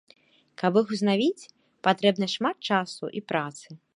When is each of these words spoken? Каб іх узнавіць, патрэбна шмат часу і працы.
Каб 0.61 0.79
іх 0.79 0.87
узнавіць, 0.97 1.47
патрэбна 1.87 2.31
шмат 2.37 2.57
часу 2.73 3.05
і 3.21 3.25
працы. 3.33 3.67